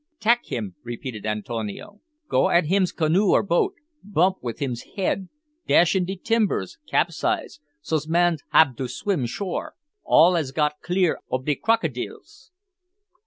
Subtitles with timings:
[0.19, 2.01] "Tak him," repeated Antonio.
[2.27, 5.29] "Go at him's canoe or boat bump with him's head
[5.67, 11.19] dash in de timbers capsize, so's man hab to swim shore all as got clear
[11.31, 12.49] ob de crokidils."